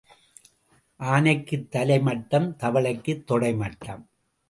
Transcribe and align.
ஆனைக்குத் 0.99 1.71
தலை 1.71 1.99
மட்டம் 1.99 2.55
தவளைக்குத் 2.59 3.23
தொடை 3.23 3.53
மட்டம். 3.53 4.09